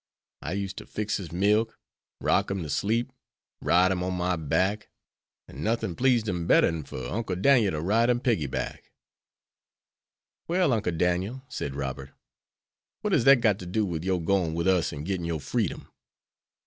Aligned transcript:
I 0.41 0.53
used 0.53 0.77
to 0.77 0.87
fix 0.87 1.17
his 1.17 1.31
milk, 1.31 1.77
rock 2.21 2.49
him 2.49 2.63
to 2.63 2.71
sleep, 2.71 3.11
ride 3.61 3.91
him 3.91 4.01
on 4.03 4.15
my 4.15 4.35
back, 4.35 4.89
an' 5.47 5.61
nothin' 5.63 5.95
pleased 5.95 6.27
him 6.27 6.47
better'n 6.47 6.83
fer 6.85 7.07
Uncle 7.07 7.35
Dan'el 7.35 7.69
to 7.69 7.81
ride 7.81 8.09
him 8.09 8.19
piggy 8.19 8.47
back." 8.47 8.91
"Well, 10.47 10.73
Uncle 10.73 10.93
Daniel," 10.97 11.43
said 11.49 11.75
Robert, 11.75 12.13
"what 13.01 13.13
has 13.13 13.25
that 13.25 13.41
got 13.41 13.59
to 13.59 13.67
do 13.67 13.85
with 13.85 14.03
your 14.03 14.19
going 14.19 14.55
with 14.55 14.67
us 14.67 14.91
and 14.91 15.05
getting 15.05 15.27
your 15.27 15.39
freedom?" 15.39 15.87